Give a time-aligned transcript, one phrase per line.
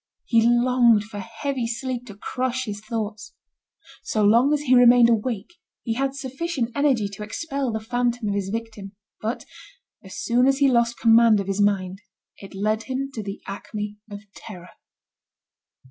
[0.25, 3.33] He longed for heavy sleep to crush his thoughts.
[4.01, 8.33] So long as he remained awake, he had sufficient energy to expel the phantom of
[8.33, 9.45] his victim; but
[10.03, 12.01] as soon as he lost command of his mind
[12.37, 14.69] it led him to the acme of terror.